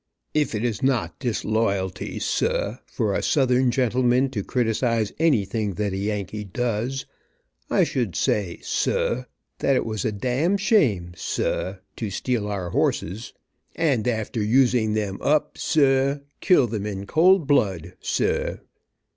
"If 0.33 0.55
it 0.55 0.65
is 0.65 0.81
not 0.81 1.19
disloyalty, 1.19 2.17
sah, 2.17 2.77
for 2.87 3.13
a 3.13 3.21
southern 3.21 3.69
gentleman 3.69 4.31
to 4.31 4.43
criticize 4.43 5.13
anything 5.19 5.75
that 5.75 5.93
a 5.93 5.97
yankee 5.97 6.43
does, 6.43 7.05
I 7.69 7.83
should 7.83 8.15
say, 8.15 8.61
sah, 8.63 9.25
that 9.59 9.75
it 9.75 9.85
was 9.85 10.03
a 10.03 10.11
d 10.11 10.47
d 10.47 10.57
shame, 10.57 11.13
sah, 11.15 11.75
to 11.97 12.09
steal 12.09 12.47
our 12.47 12.71
horses, 12.71 13.33
and 13.75 14.07
after 14.07 14.41
using 14.41 14.93
them 14.93 15.19
up, 15.21 15.59
sah, 15.59 16.15
kill 16.39 16.65
them 16.65 16.87
in 16.87 17.05
cold 17.05 17.45
blood, 17.45 17.93
sah. 17.99 18.55